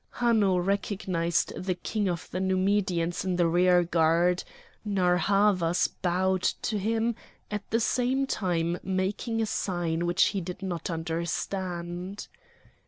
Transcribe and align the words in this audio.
Hanno 0.13 0.57
recognised 0.57 1.53
the 1.55 1.75
king 1.75 2.07
of 2.09 2.27
the 2.31 2.39
Numidians 2.39 3.23
in 3.23 3.35
the 3.35 3.47
rearguard; 3.47 4.43
Narr' 4.83 5.17
Havas 5.17 5.87
bowed 5.89 6.41
to 6.41 6.79
him, 6.79 7.13
at 7.51 7.69
the 7.69 7.79
same 7.79 8.25
time 8.25 8.79
making 8.81 9.43
a 9.43 9.45
sign 9.45 10.07
which 10.07 10.29
he 10.29 10.41
did 10.41 10.63
not 10.63 10.89
understand. 10.89 12.27